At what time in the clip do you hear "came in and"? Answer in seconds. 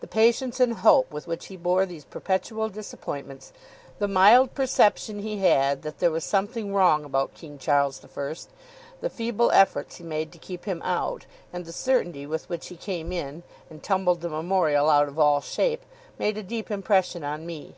12.76-13.82